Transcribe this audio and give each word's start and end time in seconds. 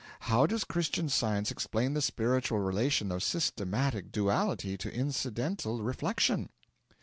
How 0.21 0.47
does 0.47 0.63
Christian 0.63 1.09
Science 1.09 1.51
explain 1.51 1.93
the 1.93 2.01
spiritual 2.01 2.57
relation 2.57 3.11
of 3.11 3.21
systematic 3.21 4.11
duality 4.11 4.75
to 4.79 4.91
incidental 4.91 5.83
reflection?' 5.83 6.49